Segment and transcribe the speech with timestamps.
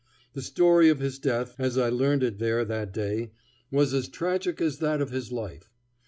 [0.33, 3.33] The story of his death, as I learned it there that day,
[3.69, 5.69] was as tragic as that of his life.